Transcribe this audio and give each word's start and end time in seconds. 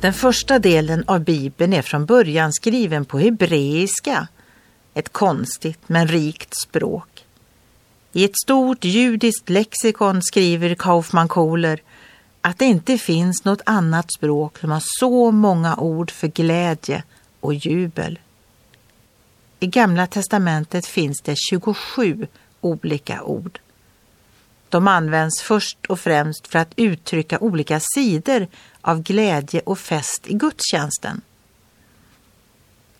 Den 0.00 0.12
första 0.12 0.58
delen 0.58 1.04
av 1.06 1.20
Bibeln 1.20 1.72
är 1.72 1.82
från 1.82 2.06
början 2.06 2.52
skriven 2.52 3.04
på 3.04 3.18
hebreiska, 3.18 4.28
ett 4.94 5.12
konstigt 5.12 5.80
men 5.86 6.08
rikt 6.08 6.56
språk. 6.56 7.24
I 8.12 8.24
ett 8.24 8.38
stort 8.44 8.84
judiskt 8.84 9.48
lexikon 9.48 10.22
skriver 10.22 10.74
Kaufmann 10.74 11.28
Kohler 11.28 11.80
att 12.40 12.58
det 12.58 12.64
inte 12.64 12.98
finns 12.98 13.44
något 13.44 13.60
annat 13.66 14.12
språk 14.12 14.58
som 14.58 14.70
har 14.70 14.82
så 15.00 15.30
många 15.30 15.76
ord 15.76 16.10
för 16.10 16.28
glädje 16.28 17.02
och 17.40 17.54
jubel. 17.54 18.18
I 19.60 19.66
Gamla 19.66 20.06
testamentet 20.06 20.86
finns 20.86 21.20
det 21.24 21.34
27 21.50 22.26
olika 22.60 23.22
ord. 23.22 23.58
De 24.68 24.88
används 24.88 25.42
först 25.42 25.86
och 25.86 26.00
främst 26.00 26.46
för 26.46 26.58
att 26.58 26.72
uttrycka 26.76 27.38
olika 27.38 27.80
sidor 27.80 28.46
av 28.80 29.02
glädje 29.02 29.60
och 29.60 29.78
fest 29.78 30.26
i 30.26 30.34
gudstjänsten. 30.34 31.20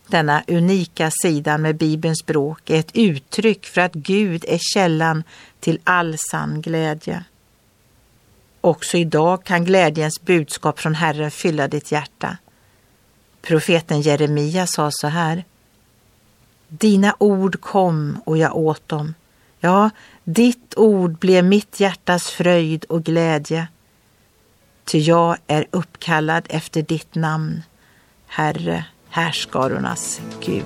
Denna 0.07 0.43
unika 0.47 1.11
sida 1.23 1.59
med 1.59 1.77
Bibelns 1.77 2.19
språk 2.19 2.71
är 2.71 2.81
ett 2.81 2.91
uttryck 2.97 3.67
för 3.67 3.81
att 3.81 3.93
Gud 3.93 4.45
är 4.49 4.59
källan 4.75 5.25
till 5.61 5.81
all 5.85 6.17
sann 6.31 6.63
glädje. 6.63 7.25
Också 8.61 8.97
idag 8.97 9.45
kan 9.45 9.65
glädjens 9.65 10.21
budskap 10.21 10.79
från 10.79 10.95
Herren 10.95 11.31
fylla 11.31 11.69
ditt 11.69 11.93
hjärta. 11.93 12.37
Profeten 13.43 14.01
Jeremia 14.01 14.67
sa 14.67 14.91
så 14.93 15.07
här. 15.07 15.45
Dina 16.69 17.17
ord 17.19 17.61
kom 17.61 18.21
och 18.25 18.39
jag 18.39 18.57
åt 18.57 18.89
dem. 18.89 19.15
Ja, 19.61 19.91
ditt 20.25 20.75
ord 20.77 21.19
blev 21.19 21.45
mitt 21.45 21.81
hjärtas 21.81 22.31
fröjd 22.31 22.85
och 22.85 23.05
glädje. 23.05 23.69
Ty 24.85 24.99
jag 24.99 25.37
är 25.47 25.67
uppkallad 25.71 26.47
efter 26.49 26.83
ditt 26.83 27.15
namn, 27.15 27.63
Herre, 28.27 28.85
härskarornas 29.09 30.21
Gud. 30.41 30.65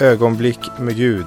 Ögonblick 0.00 0.60
med 0.78 0.96
Gud 0.96 1.26